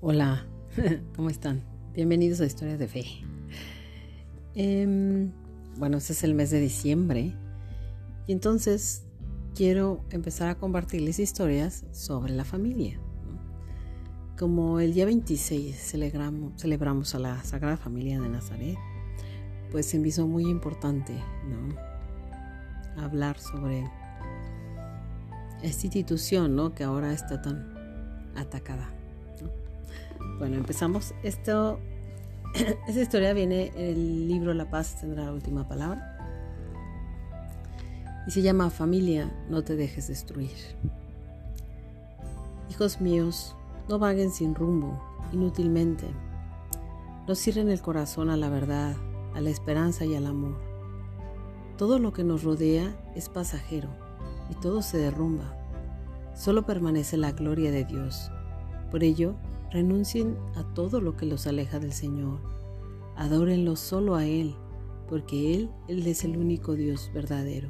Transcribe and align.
Hola, 0.00 0.46
¿cómo 1.16 1.30
están? 1.30 1.62
Bienvenidos 1.94 2.40
a 2.40 2.46
Historias 2.46 2.78
de 2.78 2.88
Fe. 2.88 3.04
Em, 4.54 5.30
bueno, 5.76 5.98
este 5.98 6.14
es 6.14 6.24
el 6.24 6.34
mes 6.34 6.50
de 6.50 6.58
diciembre 6.58 7.34
y 8.26 8.32
entonces 8.32 9.04
quiero 9.54 10.04
empezar 10.10 10.48
a 10.48 10.56
compartirles 10.56 11.18
historias 11.18 11.84
sobre 11.92 12.32
la 12.32 12.44
familia. 12.44 12.98
Como 14.38 14.80
el 14.80 14.94
día 14.94 15.04
26 15.04 15.76
celebramos, 15.76 17.14
a 17.14 17.18
la 17.18 17.44
Sagrada 17.44 17.76
Familia 17.76 18.20
de 18.20 18.28
Nazaret, 18.30 18.78
pues 19.70 19.86
se 19.86 19.98
me 19.98 20.08
hizo 20.08 20.26
muy 20.26 20.44
importante 20.44 21.12
¿no? 21.46 21.76
hablar 23.02 23.38
sobre 23.38 23.84
esta 25.62 25.86
institución 25.86 26.56
¿no? 26.56 26.74
que 26.74 26.84
ahora 26.84 27.12
está 27.12 27.40
tan 27.42 27.74
atacada. 28.36 28.90
Bueno, 30.38 30.56
empezamos. 30.56 31.14
Esto, 31.22 31.78
esta 32.88 33.00
historia 33.00 33.32
viene 33.32 33.72
en 33.74 33.84
el 33.84 34.28
libro 34.28 34.54
La 34.54 34.70
paz 34.70 34.96
tendrá 35.00 35.24
la 35.24 35.32
última 35.32 35.68
palabra. 35.68 36.16
Y 38.26 38.30
se 38.30 38.42
llama 38.42 38.70
Familia, 38.70 39.30
no 39.48 39.62
te 39.62 39.76
dejes 39.76 40.08
destruir. 40.08 40.50
Hijos 42.70 43.00
míos, 43.00 43.56
no 43.88 43.98
vaguen 43.98 44.30
sin 44.30 44.54
rumbo, 44.54 45.02
inútilmente. 45.32 46.06
No 47.26 47.34
cierren 47.34 47.70
el 47.70 47.80
corazón 47.80 48.30
a 48.30 48.36
la 48.36 48.48
verdad, 48.48 48.94
a 49.34 49.40
la 49.40 49.50
esperanza 49.50 50.04
y 50.04 50.14
al 50.14 50.26
amor. 50.26 50.58
Todo 51.76 51.98
lo 51.98 52.12
que 52.12 52.24
nos 52.24 52.44
rodea 52.44 52.94
es 53.14 53.28
pasajero 53.28 54.09
y 54.50 54.54
todo 54.54 54.82
se 54.82 54.98
derrumba. 54.98 55.56
Solo 56.34 56.66
permanece 56.66 57.16
la 57.16 57.32
gloria 57.32 57.70
de 57.70 57.84
Dios. 57.84 58.30
Por 58.90 59.04
ello, 59.04 59.34
renuncien 59.70 60.36
a 60.56 60.64
todo 60.74 61.00
lo 61.00 61.16
que 61.16 61.26
los 61.26 61.46
aleja 61.46 61.78
del 61.78 61.92
Señor. 61.92 62.40
Adórenlo 63.16 63.76
solo 63.76 64.16
a 64.16 64.26
Él, 64.26 64.54
porque 65.08 65.54
Él, 65.54 65.70
es 65.88 66.24
el 66.24 66.36
único 66.36 66.74
Dios 66.74 67.10
verdadero. 67.14 67.68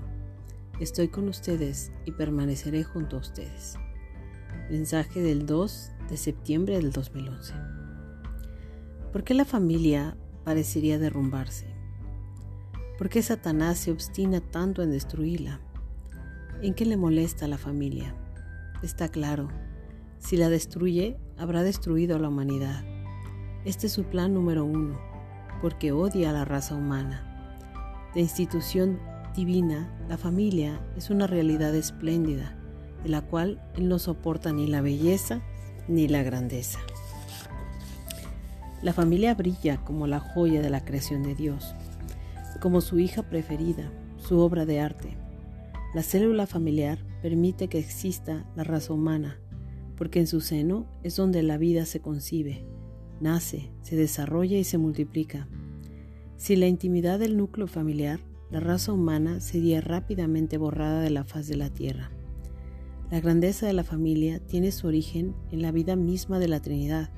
Estoy 0.78 1.08
con 1.08 1.28
ustedes 1.28 1.92
y 2.06 2.12
permaneceré 2.12 2.84
junto 2.84 3.16
a 3.16 3.20
ustedes. 3.20 3.74
Mensaje 4.70 5.20
del 5.20 5.46
2 5.46 5.90
de 6.08 6.16
septiembre 6.16 6.76
del 6.76 6.92
2011. 6.92 7.52
¿Por 9.12 9.24
qué 9.24 9.34
la 9.34 9.44
familia 9.44 10.16
parecería 10.44 10.98
derrumbarse? 10.98 11.66
¿Por 12.96 13.08
qué 13.08 13.22
Satanás 13.22 13.78
se 13.78 13.90
obstina 13.90 14.40
tanto 14.40 14.82
en 14.82 14.90
destruirla? 14.90 15.60
¿En 16.62 16.74
qué 16.74 16.84
le 16.84 16.98
molesta 16.98 17.46
a 17.46 17.48
la 17.48 17.56
familia? 17.56 18.14
Está 18.82 19.08
claro, 19.08 19.48
si 20.18 20.36
la 20.36 20.50
destruye, 20.50 21.16
habrá 21.38 21.62
destruido 21.62 22.16
a 22.16 22.18
la 22.18 22.28
humanidad. 22.28 22.84
Este 23.64 23.86
es 23.86 23.94
su 23.94 24.04
plan 24.04 24.34
número 24.34 24.66
uno, 24.66 25.00
porque 25.62 25.92
odia 25.92 26.28
a 26.28 26.32
la 26.34 26.44
raza 26.44 26.74
humana. 26.74 28.10
De 28.14 28.20
institución 28.20 29.00
divina, 29.34 29.90
la 30.06 30.18
familia 30.18 30.78
es 30.98 31.08
una 31.08 31.26
realidad 31.26 31.74
espléndida, 31.74 32.54
de 33.02 33.08
la 33.08 33.22
cual 33.22 33.62
él 33.76 33.88
no 33.88 33.98
soporta 33.98 34.52
ni 34.52 34.66
la 34.66 34.82
belleza 34.82 35.40
ni 35.88 36.08
la 36.08 36.22
grandeza. 36.22 36.78
La 38.82 38.92
familia 38.92 39.34
brilla 39.34 39.78
como 39.82 40.06
la 40.06 40.20
joya 40.20 40.60
de 40.60 40.68
la 40.68 40.84
creación 40.84 41.22
de 41.22 41.34
Dios, 41.34 41.74
como 42.60 42.82
su 42.82 42.98
hija 42.98 43.22
preferida, 43.22 43.90
su 44.18 44.38
obra 44.40 44.66
de 44.66 44.80
arte. 44.80 45.16
La 45.92 46.04
célula 46.04 46.46
familiar 46.46 47.04
permite 47.20 47.66
que 47.66 47.78
exista 47.78 48.48
la 48.54 48.62
raza 48.62 48.92
humana, 48.92 49.40
porque 49.96 50.20
en 50.20 50.28
su 50.28 50.40
seno 50.40 50.86
es 51.02 51.16
donde 51.16 51.42
la 51.42 51.58
vida 51.58 51.84
se 51.84 52.00
concibe, 52.00 52.64
nace, 53.20 53.72
se 53.82 53.96
desarrolla 53.96 54.56
y 54.56 54.62
se 54.62 54.78
multiplica. 54.78 55.48
Sin 56.36 56.60
la 56.60 56.68
intimidad 56.68 57.18
del 57.18 57.36
núcleo 57.36 57.66
familiar, 57.66 58.20
la 58.52 58.60
raza 58.60 58.92
humana 58.92 59.40
sería 59.40 59.80
rápidamente 59.80 60.58
borrada 60.58 61.00
de 61.00 61.10
la 61.10 61.24
faz 61.24 61.48
de 61.48 61.56
la 61.56 61.70
tierra. 61.70 62.12
La 63.10 63.20
grandeza 63.20 63.66
de 63.66 63.72
la 63.72 63.82
familia 63.82 64.38
tiene 64.38 64.70
su 64.70 64.86
origen 64.86 65.34
en 65.50 65.60
la 65.60 65.72
vida 65.72 65.96
misma 65.96 66.38
de 66.38 66.46
la 66.46 66.60
Trinidad, 66.60 67.10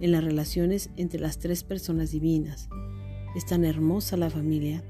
en 0.00 0.12
las 0.12 0.22
relaciones 0.22 0.90
entre 0.96 1.18
las 1.18 1.38
tres 1.38 1.64
personas 1.64 2.10
divinas. 2.10 2.68
Es 3.34 3.46
tan 3.46 3.64
hermosa 3.64 4.18
la 4.18 4.28
familia, 4.28 4.84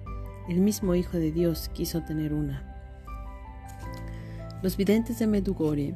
el 0.49 0.61
mismo 0.61 0.97
Hijo 0.97 1.19
de 1.19 1.31
Dios 1.31 1.71
quiso 1.73 2.03
tener 2.03 2.35
una. 2.35 2.72
Los 4.63 4.77
videntes 4.77 5.19
de 5.19 5.27
Medugorje 5.27 5.95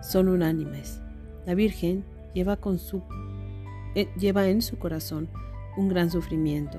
son 0.00 0.28
unánimes. 0.28 1.00
La 1.44 1.54
Virgen 1.54 2.04
lleva, 2.34 2.56
eh, 3.96 4.08
lleva 4.16 4.48
en 4.48 4.62
su 4.62 4.78
corazón 4.78 5.28
un 5.76 5.88
gran 5.88 6.08
sufrimiento, 6.08 6.78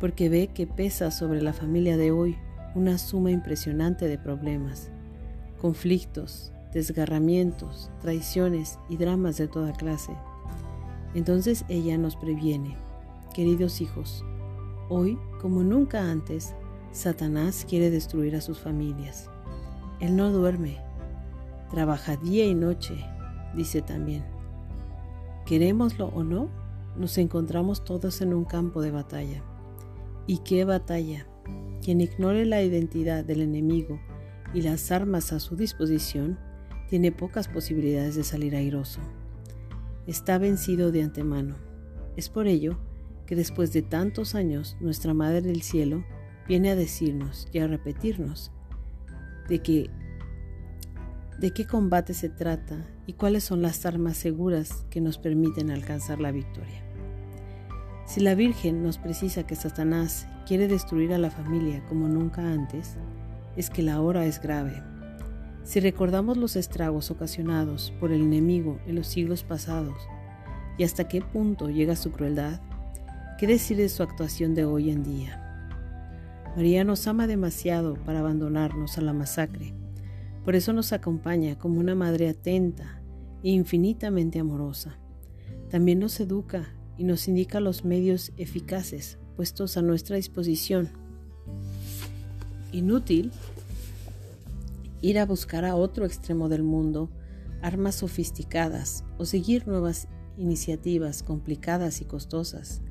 porque 0.00 0.28
ve 0.28 0.48
que 0.48 0.66
pesa 0.66 1.12
sobre 1.12 1.42
la 1.42 1.52
familia 1.52 1.96
de 1.96 2.10
hoy 2.10 2.36
una 2.74 2.98
suma 2.98 3.30
impresionante 3.30 4.08
de 4.08 4.18
problemas, 4.18 4.90
conflictos, 5.60 6.50
desgarramientos, 6.72 7.90
traiciones 8.00 8.80
y 8.88 8.96
dramas 8.96 9.36
de 9.36 9.46
toda 9.46 9.72
clase. 9.72 10.12
Entonces 11.14 11.64
ella 11.68 11.96
nos 11.98 12.16
previene, 12.16 12.76
queridos 13.32 13.80
hijos, 13.80 14.24
hoy 14.88 15.18
como 15.40 15.62
nunca 15.62 16.10
antes, 16.10 16.52
Satanás 16.90 17.64
quiere 17.68 17.90
destruir 17.90 18.34
a 18.34 18.40
sus 18.40 18.58
familias. 18.58 19.30
Él 20.00 20.16
no 20.16 20.30
duerme, 20.30 20.78
Trabaja 21.70 22.16
día 22.16 22.46
y 22.46 22.54
noche, 22.54 22.94
dice 23.54 23.82
también. 23.82 24.24
Querémoslo 25.46 26.06
o 26.08 26.22
no, 26.22 26.48
nos 26.96 27.18
encontramos 27.18 27.84
todos 27.84 28.20
en 28.20 28.32
un 28.32 28.44
campo 28.44 28.80
de 28.82 28.92
batalla. 28.92 29.42
¿Y 30.28 30.38
qué 30.38 30.64
batalla? 30.64 31.26
Quien 31.82 32.00
ignore 32.00 32.46
la 32.46 32.62
identidad 32.62 33.24
del 33.24 33.40
enemigo 33.40 34.00
y 34.54 34.62
las 34.62 34.92
armas 34.92 35.32
a 35.32 35.40
su 35.40 35.56
disposición, 35.56 36.38
tiene 36.88 37.10
pocas 37.10 37.48
posibilidades 37.48 38.14
de 38.14 38.22
salir 38.22 38.54
airoso. 38.54 39.00
Está 40.06 40.38
vencido 40.38 40.92
de 40.92 41.02
antemano. 41.02 41.56
Es 42.16 42.28
por 42.28 42.46
ello 42.46 42.78
que 43.26 43.34
después 43.34 43.72
de 43.72 43.82
tantos 43.82 44.36
años 44.36 44.76
nuestra 44.80 45.14
Madre 45.14 45.42
del 45.42 45.62
Cielo 45.62 46.04
viene 46.46 46.70
a 46.70 46.76
decirnos 46.76 47.48
y 47.52 47.58
a 47.58 47.66
repetirnos 47.66 48.52
de 49.48 49.60
que 49.60 49.90
de 51.38 51.50
qué 51.50 51.66
combate 51.66 52.14
se 52.14 52.28
trata 52.28 52.76
y 53.06 53.12
cuáles 53.12 53.44
son 53.44 53.60
las 53.60 53.84
armas 53.84 54.16
seguras 54.16 54.86
que 54.90 55.00
nos 55.00 55.18
permiten 55.18 55.70
alcanzar 55.70 56.18
la 56.18 56.32
victoria. 56.32 56.82
Si 58.06 58.20
la 58.20 58.34
Virgen 58.34 58.82
nos 58.82 58.98
precisa 58.98 59.46
que 59.46 59.56
Satanás 59.56 60.26
quiere 60.46 60.68
destruir 60.68 61.12
a 61.12 61.18
la 61.18 61.30
familia 61.30 61.84
como 61.88 62.08
nunca 62.08 62.40
antes, 62.40 62.96
es 63.56 63.68
que 63.68 63.82
la 63.82 64.00
hora 64.00 64.24
es 64.24 64.40
grave. 64.40 64.82
Si 65.64 65.80
recordamos 65.80 66.36
los 66.36 66.56
estragos 66.56 67.10
ocasionados 67.10 67.92
por 67.98 68.12
el 68.12 68.22
enemigo 68.22 68.78
en 68.86 68.94
los 68.94 69.08
siglos 69.08 69.42
pasados 69.42 69.96
y 70.78 70.84
hasta 70.84 71.08
qué 71.08 71.20
punto 71.20 71.68
llega 71.68 71.96
su 71.96 72.12
crueldad, 72.12 72.60
¿qué 73.38 73.46
decir 73.46 73.76
de 73.76 73.88
su 73.88 74.02
actuación 74.02 74.54
de 74.54 74.64
hoy 74.64 74.90
en 74.90 75.02
día? 75.02 75.45
María 76.56 76.82
nos 76.82 77.06
ama 77.06 77.28
demasiado 77.28 77.94
para 78.04 78.18
abandonarnos 78.18 78.98
a 78.98 79.02
la 79.02 79.12
masacre 79.12 79.74
por 80.46 80.54
eso 80.54 80.72
nos 80.72 80.92
acompaña 80.92 81.58
como 81.58 81.80
una 81.80 81.96
madre 81.96 82.28
atenta 82.28 83.02
e 83.42 83.50
infinitamente 83.50 84.38
amorosa. 84.38 84.96
También 85.70 85.98
nos 85.98 86.20
educa 86.20 86.72
y 86.96 87.02
nos 87.02 87.26
indica 87.26 87.58
los 87.58 87.84
medios 87.84 88.30
eficaces 88.36 89.18
puestos 89.34 89.76
a 89.76 89.82
nuestra 89.82 90.14
disposición. 90.14 90.88
Inútil 92.70 93.32
ir 95.02 95.18
a 95.18 95.26
buscar 95.26 95.64
a 95.64 95.74
otro 95.74 96.06
extremo 96.06 96.48
del 96.48 96.62
mundo 96.62 97.10
armas 97.60 97.96
sofisticadas 97.96 99.02
o 99.18 99.24
seguir 99.24 99.66
nuevas 99.66 100.06
iniciativas 100.38 101.24
complicadas 101.24 102.00
y 102.00 102.04
costosas. 102.04 102.82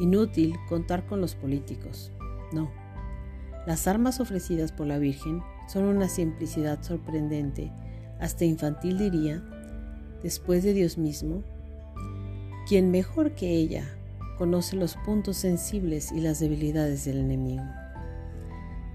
Inútil 0.00 0.56
contar 0.66 1.06
con 1.06 1.20
los 1.20 1.34
políticos. 1.34 2.10
No. 2.54 2.85
Las 3.66 3.88
armas 3.88 4.20
ofrecidas 4.20 4.70
por 4.70 4.86
la 4.86 4.98
Virgen 4.98 5.42
son 5.66 5.84
una 5.84 6.08
simplicidad 6.08 6.80
sorprendente, 6.82 7.72
hasta 8.20 8.44
infantil 8.44 8.96
diría, 8.96 9.42
después 10.22 10.62
de 10.62 10.72
Dios 10.72 10.98
mismo, 10.98 11.42
quien 12.68 12.92
mejor 12.92 13.32
que 13.32 13.50
ella 13.50 13.84
conoce 14.38 14.76
los 14.76 14.94
puntos 15.04 15.38
sensibles 15.38 16.12
y 16.12 16.20
las 16.20 16.38
debilidades 16.38 17.04
del 17.04 17.18
enemigo. 17.18 17.64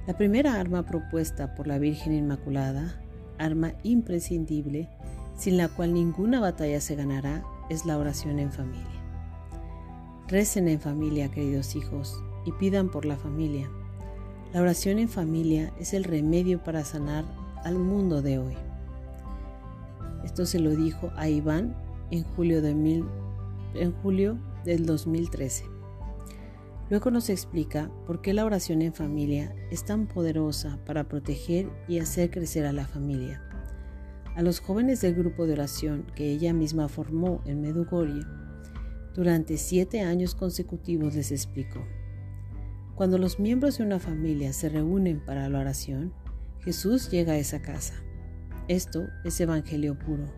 La 0.08 0.16
primera 0.18 0.58
arma 0.58 0.84
propuesta 0.84 1.54
por 1.54 1.68
la 1.68 1.78
Virgen 1.78 2.14
Inmaculada, 2.14 2.96
arma 3.38 3.74
imprescindible, 3.84 4.88
sin 5.36 5.58
la 5.58 5.68
cual 5.68 5.94
ninguna 5.94 6.40
batalla 6.40 6.80
se 6.80 6.96
ganará, 6.96 7.44
es 7.70 7.86
la 7.86 7.98
oración 7.98 8.40
en 8.40 8.54
familia. 8.54 8.88
Recen 10.30 10.70
en 10.70 10.80
familia, 10.80 11.30
queridos 11.30 11.76
hijos, 11.76 12.24
y 12.46 12.54
pidan 12.54 12.90
por 12.90 13.06
la 13.06 13.18
familia 13.18 13.70
la 14.54 14.62
oración 14.62 15.00
en 15.00 15.08
familia 15.08 15.72
es 15.80 15.94
el 15.94 16.04
remedio 16.04 16.62
para 16.62 16.84
sanar 16.84 17.24
al 17.64 17.76
mundo 17.76 18.22
de 18.22 18.38
hoy. 18.38 18.58
Esto 20.26 20.46
se 20.46 20.60
lo 20.60 20.76
dijo 20.76 21.12
a 21.16 21.30
Iván 21.30 21.76
en 22.12 22.24
julio, 22.24 22.62
de 22.62 22.72
en 23.76 23.92
julio 24.02 24.38
del 24.66 24.86
2013. 24.86 25.64
Luego 26.90 27.12
nos 27.12 27.30
explica 27.30 27.90
por 28.06 28.22
qué 28.22 28.34
la 28.34 28.44
oración 28.44 28.82
en 28.82 28.94
familia 28.94 29.56
es 29.72 29.86
tan 29.86 30.08
poderosa 30.08 30.78
para 30.86 31.08
proteger 31.08 31.70
y 31.88 32.00
hacer 32.00 32.30
crecer 32.30 32.66
a 32.66 32.74
la 32.74 32.86
familia. 32.86 33.42
A 34.36 34.42
los 34.42 34.60
jóvenes 34.60 35.00
del 35.00 35.16
grupo 35.16 35.46
de 35.46 35.54
oración 35.54 36.06
que 36.14 36.30
ella 36.30 36.54
misma 36.54 36.90
formó 36.90 37.42
en 37.46 37.62
Medugorje, 37.62 38.26
durante 39.16 39.58
siete 39.58 40.02
años 40.02 40.36
consecutivos 40.36 41.16
les 41.16 41.32
explicó. 41.32 41.80
Cuando 43.02 43.18
los 43.18 43.40
miembros 43.40 43.80
de 43.80 43.84
una 43.84 43.98
familia 43.98 44.54
se 44.54 44.70
reúnen 44.70 45.22
para 45.26 45.50
la 45.50 45.58
oración, 45.58 46.14
Jesús 46.60 47.10
llega 47.10 47.34
a 47.34 47.38
esa 47.38 47.60
casa. 47.60 47.96
Esto 48.68 49.08
es 49.24 49.42
Evangelio 49.42 49.98
puro. 49.98 50.32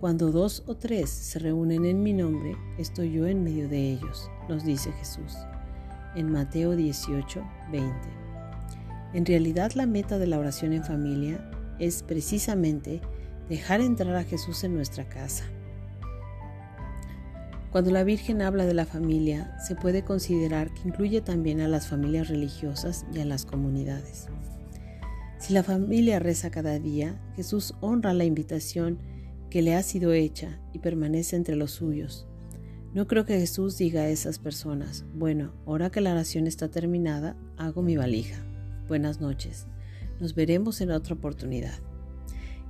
Cuando 0.00 0.32
dos 0.32 0.64
o 0.66 0.76
tres 0.76 1.08
se 1.08 1.38
reúnen 1.38 1.84
en 1.84 2.02
mi 2.02 2.12
nombre, 2.12 2.56
estoy 2.78 3.12
yo 3.12 3.28
en 3.28 3.44
medio 3.44 3.68
de 3.68 3.92
ellos, 3.92 4.28
nos 4.48 4.64
dice 4.64 4.90
Jesús, 4.90 5.36
en 6.16 6.32
Mateo 6.32 6.74
18, 6.74 7.44
20. 7.70 7.94
En 9.14 9.24
realidad 9.24 9.70
la 9.76 9.86
meta 9.86 10.18
de 10.18 10.26
la 10.26 10.40
oración 10.40 10.72
en 10.72 10.82
familia 10.82 11.48
es 11.78 12.02
precisamente 12.02 13.00
dejar 13.48 13.82
entrar 13.82 14.16
a 14.16 14.24
Jesús 14.24 14.64
en 14.64 14.74
nuestra 14.74 15.08
casa. 15.08 15.44
Cuando 17.70 17.90
la 17.90 18.02
Virgen 18.02 18.40
habla 18.40 18.64
de 18.64 18.72
la 18.72 18.86
familia, 18.86 19.54
se 19.58 19.74
puede 19.74 20.02
considerar 20.02 20.72
que 20.72 20.88
incluye 20.88 21.20
también 21.20 21.60
a 21.60 21.68
las 21.68 21.86
familias 21.86 22.28
religiosas 22.28 23.04
y 23.12 23.20
a 23.20 23.26
las 23.26 23.44
comunidades. 23.44 24.28
Si 25.38 25.52
la 25.52 25.62
familia 25.62 26.18
reza 26.18 26.50
cada 26.50 26.78
día, 26.78 27.20
Jesús 27.36 27.74
honra 27.80 28.14
la 28.14 28.24
invitación 28.24 28.98
que 29.50 29.60
le 29.60 29.74
ha 29.74 29.82
sido 29.82 30.14
hecha 30.14 30.58
y 30.72 30.78
permanece 30.78 31.36
entre 31.36 31.56
los 31.56 31.72
suyos. 31.72 32.26
No 32.94 33.06
creo 33.06 33.26
que 33.26 33.38
Jesús 33.38 33.76
diga 33.76 34.00
a 34.00 34.08
esas 34.08 34.38
personas, 34.38 35.04
bueno, 35.14 35.52
ahora 35.66 35.90
que 35.90 36.00
la 36.00 36.12
oración 36.12 36.46
está 36.46 36.70
terminada, 36.70 37.36
hago 37.58 37.82
mi 37.82 37.98
valija. 37.98 38.38
Buenas 38.88 39.20
noches. 39.20 39.66
Nos 40.20 40.34
veremos 40.34 40.80
en 40.80 40.90
otra 40.90 41.16
oportunidad. 41.16 41.78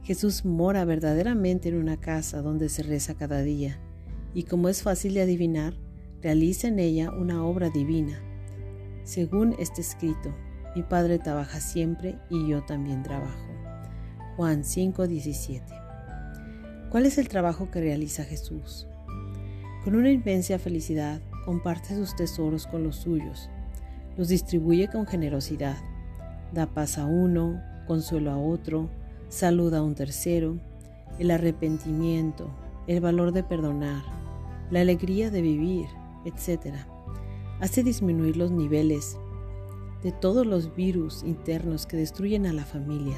Jesús 0.03 0.45
mora 0.45 0.85
verdaderamente 0.85 1.69
en 1.69 1.77
una 1.77 1.99
casa 1.99 2.43
donde 2.43 2.69
se 2.69 2.83
reza 2.83 3.15
cada 3.15 3.43
día 3.43 3.81
y 4.35 4.45
como 4.45 4.69
es 4.69 4.83
fácil 4.83 5.15
de 5.15 5.23
adivinar, 5.23 5.75
realiza 6.23 6.69
en 6.69 6.79
ella 6.79 7.11
una 7.11 7.45
obra 7.45 7.71
divina. 7.71 8.21
Según 9.05 9.55
este 9.59 9.81
escrito, 9.81 10.35
mi 10.77 10.83
Padre 10.83 11.19
trabaja 11.19 11.61
siempre 11.61 12.19
y 12.31 12.49
yo 12.49 12.63
también 12.65 13.03
trabajo. 13.03 13.49
Juan 14.37 14.65
5:17. 14.65 15.63
¿Cuál 16.91 17.07
es 17.07 17.19
el 17.19 17.29
trabajo 17.29 17.71
que 17.71 17.81
realiza 17.81 18.25
Jesús? 18.25 18.87
Con 19.85 19.97
una 19.97 20.11
inmensa 20.11 20.59
felicidad 20.59 21.21
comparte 21.45 21.95
sus 21.95 22.15
tesoros 22.15 22.67
con 22.67 22.83
los 22.83 22.97
suyos, 22.97 23.49
los 24.17 24.29
distribuye 24.29 24.89
con 24.89 25.07
generosidad, 25.07 25.77
da 26.53 26.67
paz 26.67 26.99
a 26.99 27.07
uno, 27.07 27.63
consuelo 27.87 28.31
a 28.31 28.39
otro, 28.39 28.91
saluda 29.29 29.79
a 29.79 29.83
un 29.83 29.95
tercero, 29.95 30.59
el 31.19 31.31
arrepentimiento, 31.31 32.51
el 32.87 33.01
valor 33.01 33.33
de 33.33 33.43
perdonar, 33.43 34.03
la 34.71 34.81
alegría 34.81 35.31
de 35.31 35.43
vivir, 35.43 35.87
etc. 36.25 36.77
Hace 37.61 37.83
disminuir 37.83 38.37
los 38.37 38.51
niveles 38.51 39.19
de 40.03 40.13
todos 40.13 40.47
los 40.47 40.75
virus 40.75 41.23
internos 41.25 41.87
que 41.87 41.97
destruyen 41.97 42.47
a 42.47 42.53
la 42.53 42.65
familia, 42.65 43.17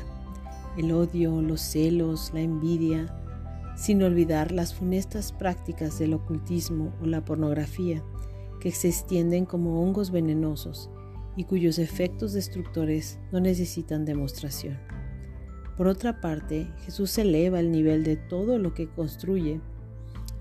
el 0.76 0.92
odio, 0.92 1.42
los 1.42 1.60
celos, 1.60 2.30
la 2.32 2.40
envidia, 2.40 3.14
sin 3.76 4.02
olvidar 4.02 4.52
las 4.52 4.74
funestas 4.74 5.32
prácticas 5.32 5.98
del 5.98 6.14
ocultismo 6.14 6.92
o 7.02 7.06
la 7.06 7.24
pornografía, 7.24 8.02
que 8.60 8.70
se 8.70 8.88
extienden 8.88 9.46
como 9.46 9.82
hongos 9.82 10.10
venenosos 10.10 10.90
y 11.36 11.44
cuyos 11.44 11.78
efectos 11.78 12.32
destructores 12.32 13.18
no 13.32 13.40
necesitan 13.40 14.04
demostración. 14.04 14.78
Por 15.76 15.86
otra 15.86 16.20
parte, 16.20 16.66
Jesús 16.84 17.16
eleva 17.16 17.58
el 17.60 17.72
nivel 17.72 18.04
de 18.04 18.16
todo 18.16 18.58
lo 18.58 18.74
que 18.74 18.88
construye 18.88 19.60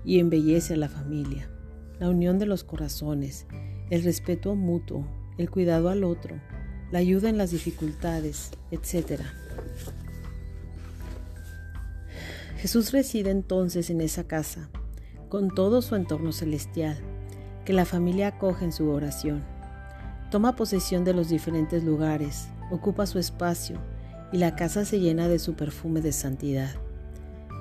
y 0.04 0.18
embellece 0.18 0.74
a 0.74 0.76
la 0.76 0.88
familia. 0.88 1.50
La 1.98 2.08
unión 2.08 2.38
de 2.38 2.46
los 2.46 2.64
corazones, 2.64 3.46
el 3.90 4.02
respeto 4.02 4.54
mutuo, 4.54 5.06
el 5.38 5.50
cuidado 5.50 5.88
al 5.88 6.04
otro, 6.04 6.36
la 6.90 6.98
ayuda 6.98 7.28
en 7.28 7.38
las 7.38 7.50
dificultades, 7.50 8.50
etc. 8.70 9.22
Jesús 12.58 12.92
reside 12.92 13.30
entonces 13.30 13.90
en 13.90 14.00
esa 14.00 14.24
casa, 14.24 14.68
con 15.28 15.54
todo 15.54 15.82
su 15.82 15.94
entorno 15.94 16.32
celestial, 16.32 16.98
que 17.64 17.72
la 17.72 17.84
familia 17.84 18.28
acoge 18.28 18.64
en 18.64 18.72
su 18.72 18.88
oración. 18.90 19.42
Toma 20.30 20.56
posesión 20.56 21.04
de 21.04 21.14
los 21.14 21.28
diferentes 21.28 21.84
lugares, 21.84 22.48
ocupa 22.70 23.06
su 23.06 23.18
espacio 23.18 23.78
y 24.32 24.38
la 24.38 24.56
casa 24.56 24.84
se 24.84 25.00
llena 25.00 25.28
de 25.28 25.38
su 25.38 25.54
perfume 25.54 26.00
de 26.00 26.12
santidad. 26.12 26.70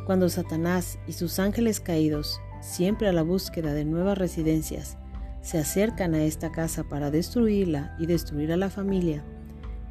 Cuando 0.10 0.28
Satanás 0.28 0.98
y 1.08 1.14
sus 1.14 1.38
ángeles 1.38 1.80
caídos, 1.80 2.42
siempre 2.62 3.08
a 3.08 3.14
la 3.14 3.22
búsqueda 3.22 3.76
de 3.76 3.86
nuevas 3.86 4.18
residencias, 4.18 4.98
se 5.44 5.60
acercan 5.60 6.16
a 6.16 6.24
esta 6.24 6.52
casa 6.52 6.84
para 6.84 7.12
destruirla 7.12 7.96
y 8.00 8.08
destruir 8.08 8.52
a 8.52 8.58
la 8.58 8.72
familia, 8.72 9.24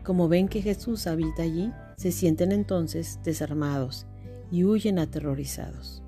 como 0.02 0.26
ven 0.26 0.48
que 0.48 0.60
Jesús 0.60 1.06
habita 1.06 1.44
allí, 1.44 1.72
se 1.96 2.10
sienten 2.10 2.50
entonces 2.50 3.20
desarmados 3.22 4.08
y 4.50 4.64
huyen 4.64 4.98
aterrorizados. 4.98 6.02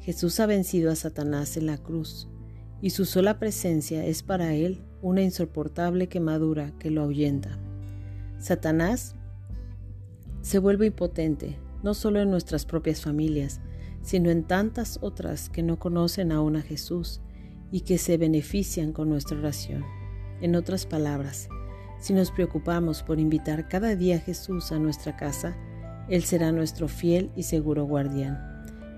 Jesús 0.00 0.40
ha 0.40 0.46
vencido 0.46 0.90
a 0.90 0.96
Satanás 0.96 1.56
en 1.56 1.66
la 1.66 1.78
cruz, 1.78 2.26
y 2.82 2.90
su 2.90 3.04
sola 3.04 3.38
presencia 3.38 4.04
es 4.04 4.24
para 4.24 4.54
él 4.54 4.82
una 5.02 5.22
insoportable 5.22 6.08
quemadura 6.08 6.72
que 6.80 6.90
lo 6.90 7.02
ahuyenta. 7.02 7.60
Satanás 8.40 9.14
se 10.42 10.58
vuelve 10.58 10.86
impotente 10.86 11.64
no 11.82 11.94
solo 11.94 12.20
en 12.20 12.30
nuestras 12.30 12.64
propias 12.64 13.00
familias, 13.00 13.60
sino 14.02 14.30
en 14.30 14.44
tantas 14.44 14.98
otras 15.02 15.48
que 15.48 15.62
no 15.62 15.78
conocen 15.78 16.32
aún 16.32 16.56
a 16.56 16.62
Jesús 16.62 17.20
y 17.70 17.80
que 17.80 17.98
se 17.98 18.16
benefician 18.16 18.92
con 18.92 19.08
nuestra 19.08 19.38
oración. 19.38 19.84
En 20.40 20.54
otras 20.54 20.86
palabras, 20.86 21.48
si 21.98 22.12
nos 22.12 22.30
preocupamos 22.30 23.02
por 23.02 23.18
invitar 23.18 23.68
cada 23.68 23.96
día 23.96 24.16
a 24.16 24.20
Jesús 24.20 24.70
a 24.70 24.78
nuestra 24.78 25.16
casa, 25.16 25.56
Él 26.08 26.22
será 26.22 26.52
nuestro 26.52 26.88
fiel 26.88 27.30
y 27.34 27.42
seguro 27.42 27.84
guardián, 27.84 28.38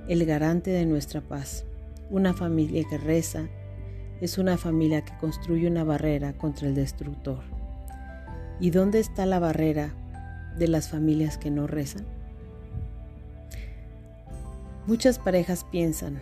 el 0.08 0.26
garante 0.26 0.70
de 0.70 0.84
nuestra 0.84 1.20
paz. 1.20 1.64
Una 2.10 2.34
familia 2.34 2.84
que 2.88 2.98
reza 2.98 3.48
es 4.20 4.36
una 4.36 4.58
familia 4.58 5.04
que 5.04 5.16
construye 5.18 5.68
una 5.68 5.84
barrera 5.84 6.32
contra 6.36 6.68
el 6.68 6.74
destructor. 6.74 7.40
¿Y 8.60 8.70
dónde 8.70 8.98
está 8.98 9.26
la 9.26 9.38
barrera 9.38 9.94
de 10.58 10.66
las 10.66 10.88
familias 10.88 11.38
que 11.38 11.50
no 11.50 11.66
rezan? 11.66 12.17
Muchas 14.88 15.18
parejas 15.18 15.64
piensan, 15.64 16.18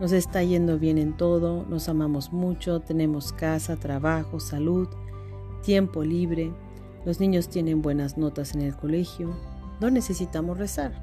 nos 0.00 0.10
está 0.10 0.42
yendo 0.42 0.76
bien 0.76 0.98
en 0.98 1.16
todo, 1.16 1.64
nos 1.66 1.88
amamos 1.88 2.32
mucho, 2.32 2.80
tenemos 2.80 3.32
casa, 3.32 3.76
trabajo, 3.76 4.40
salud, 4.40 4.88
tiempo 5.62 6.02
libre, 6.02 6.52
los 7.04 7.20
niños 7.20 7.48
tienen 7.48 7.82
buenas 7.82 8.18
notas 8.18 8.56
en 8.56 8.62
el 8.62 8.74
colegio, 8.74 9.36
no 9.78 9.88
necesitamos 9.88 10.58
rezar. 10.58 11.00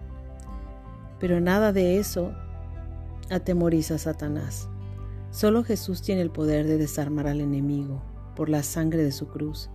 Pero 1.21 1.39
nada 1.39 1.71
de 1.71 1.99
eso 1.99 2.33
atemoriza 3.31 3.95
a 3.95 3.99
Satanás. 3.99 4.67
Solo 5.31 5.63
Jesús 5.63 6.01
tiene 6.01 6.21
el 6.21 6.31
poder 6.31 6.67
de 6.67 6.77
desarmar 6.77 7.27
al 7.27 7.39
enemigo 7.39 8.03
por 8.35 8.49
la 8.49 8.61
sangre 8.61 9.05
de 9.05 9.13
su 9.13 9.29
cruz. 9.29 9.69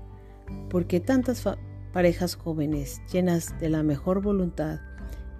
Porque 0.68 1.00
tantas 1.00 1.42
parejas 1.94 2.34
jóvenes 2.34 3.00
llenas 3.10 3.58
de 3.58 3.70
la 3.70 3.82
mejor 3.82 4.20
voluntad 4.20 4.80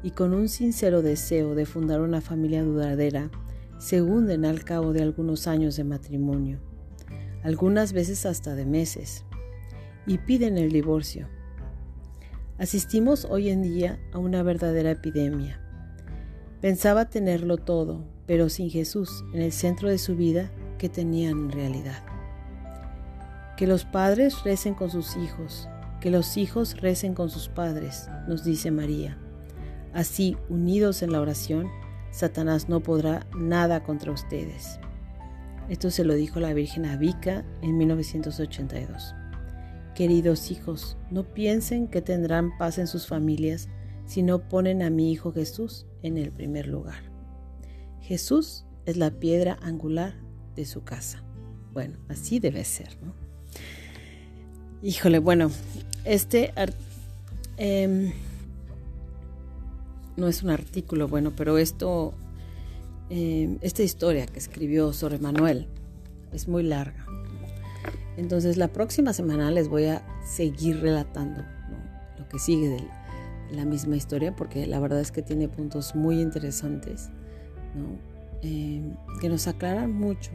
y 0.02 0.12
con 0.12 0.35
un 0.35 0.49
sincero 0.49 1.02
deseo 1.02 1.55
de 1.55 1.67
fundar 1.67 2.00
una 2.00 2.21
familia 2.21 2.62
duradera, 2.62 3.31
se 3.78 4.02
hunden 4.02 4.45
al 4.45 4.64
cabo 4.64 4.93
de 4.93 5.02
algunos 5.02 5.47
años 5.47 5.76
de 5.76 5.85
matrimonio, 5.85 6.59
algunas 7.43 7.93
veces 7.93 8.26
hasta 8.26 8.55
de 8.55 8.67
meses, 8.67 9.25
y 10.07 10.19
piden 10.19 10.59
el 10.59 10.71
divorcio. 10.71 11.28
Asistimos 12.59 13.25
hoy 13.25 13.50
en 13.50 13.62
día 13.62 14.00
a 14.12 14.19
una 14.19 14.43
verdadera 14.43 14.90
epidemia. 14.90 15.61
Pensaba 16.61 17.09
tenerlo 17.09 17.57
todo, 17.57 18.05
pero 18.26 18.49
sin 18.49 18.69
Jesús 18.69 19.25
en 19.33 19.43
el 19.43 19.52
centro 19.52 19.88
de 19.88 19.99
su 19.99 20.17
vida, 20.17 20.50
que 20.78 20.88
tenían 20.88 21.38
en 21.38 21.52
realidad? 21.52 22.02
Que 23.57 23.67
los 23.67 23.85
padres 23.85 24.43
recen 24.45 24.75
con 24.75 24.90
sus 24.90 25.17
hijos, 25.17 25.69
que 26.00 26.11
los 26.11 26.37
hijos 26.37 26.81
recen 26.81 27.14
con 27.14 27.28
sus 27.28 27.49
padres, 27.49 28.09
nos 28.28 28.45
dice 28.45 28.71
María. 28.71 29.19
Así, 29.99 30.37
unidos 30.49 31.02
en 31.02 31.11
la 31.11 31.21
oración, 31.21 31.73
Satanás 32.12 32.69
no 32.69 32.78
podrá 32.78 33.26
nada 33.37 33.83
contra 33.83 34.12
ustedes. 34.12 34.78
Esto 35.69 35.90
se 35.90 36.05
lo 36.05 36.14
dijo 36.14 36.38
la 36.38 36.52
Virgen 36.52 36.87
a 36.87 36.93
en 36.93 37.76
1982. 37.76 39.17
Queridos 39.97 40.52
hijos, 40.52 40.97
no 41.11 41.25
piensen 41.25 41.88
que 41.88 42.00
tendrán 42.00 42.57
paz 42.59 42.78
en 42.78 42.87
sus 42.87 43.09
familias 43.09 43.69
si 44.07 44.23
no 44.23 44.49
ponen 44.49 44.83
a 44.83 44.90
mi 44.90 45.11
Hijo 45.11 45.33
Jesús 45.33 45.85
en 46.05 46.17
el 46.17 46.31
primer 46.31 46.69
lugar. 46.69 47.02
Jesús 48.00 48.67
es 48.87 48.97
la 48.99 49.11
piedra 49.11 49.59
angular 49.62 50.14
de 50.55 50.64
su 50.64 50.85
casa. 50.85 51.25
Bueno, 51.73 51.99
así 52.09 52.38
debe 52.38 52.62
ser, 52.62 52.97
¿no? 53.02 53.14
Híjole, 54.81 55.19
bueno, 55.19 55.50
este 56.05 56.52
em, 57.57 58.12
no 60.19 60.27
es 60.27 60.43
un 60.43 60.51
artículo, 60.51 61.09
bueno, 61.09 61.33
pero 61.35 61.59
esto, 61.59 62.13
em, 63.09 63.59
esta 63.63 63.83
historia 63.83 64.27
que 64.27 64.39
escribió 64.39 64.93
sobre 64.93 65.19
Manuel 65.19 65.69
es 66.33 66.49
muy 66.49 66.65
larga. 66.65 67.07
Entonces 68.17 68.57
la 68.57 68.69
próxima 68.69 69.13
semana 69.13 69.51
les 69.53 69.69
voy 69.69 69.87
a 69.87 70.05
seguir 70.27 70.81
relatando 70.81 71.45
lo 72.19 72.29
que 72.29 72.39
sigue 72.41 72.69
de 72.69 72.85
la 73.53 73.65
misma 73.65 73.97
historia, 73.97 74.35
porque 74.35 74.67
la 74.67 74.81
verdad 74.81 75.01
es 75.01 75.13
que 75.13 75.23
tiene 75.23 75.49
puntos 75.49 75.95
muy 75.95 76.21
interesantes, 76.21 77.11
em, 78.43 78.97
que 79.21 79.29
nos 79.29 79.47
aclaran 79.47 79.93
mucho 79.93 80.33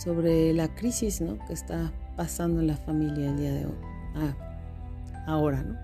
sobre 0.00 0.52
la 0.52 0.72
crisis 0.76 1.20
que 1.48 1.52
está 1.52 1.92
pasando 2.16 2.60
en 2.60 2.68
la 2.68 2.76
familia 2.76 3.30
el 3.30 3.36
día 3.36 3.52
de 3.52 3.66
hoy, 3.66 3.78
ah, 4.14 5.24
ahora. 5.26 5.62
¿no? 5.64 5.76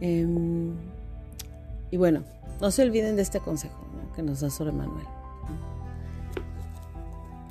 Em, 0.00 0.74
y 1.94 1.96
bueno, 1.96 2.24
no 2.60 2.72
se 2.72 2.82
olviden 2.82 3.14
de 3.14 3.22
este 3.22 3.38
consejo 3.38 3.78
que 4.16 4.22
nos 4.24 4.40
da 4.40 4.50
sobre 4.50 4.72
Manuel. 4.72 5.06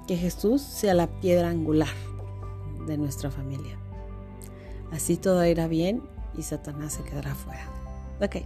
Que 0.06 0.18
Jesús 0.18 0.62
sea 0.62 0.94
la 0.94 1.08
piedra 1.08 1.48
angular 1.48 1.88
de 2.86 2.98
nuestra 2.98 3.32
familia. 3.32 3.78
Así 4.92 5.16
todo 5.16 5.46
irá 5.46 5.70
bien 5.70 6.04
y 6.38 6.42
Satanás 6.42 6.92
se 6.92 7.04
quedará 7.04 7.34
fuera. 7.36 7.66
Ok, 8.22 8.46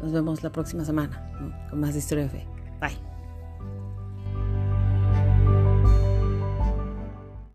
nos 0.00 0.12
vemos 0.12 0.44
la 0.44 0.52
próxima 0.52 0.84
semana 0.84 1.58
con 1.68 1.80
más 1.80 1.94
de 1.94 1.98
Historia 1.98 2.22
de 2.22 2.30
Fe. 2.30 2.46
Bye. 2.80 3.09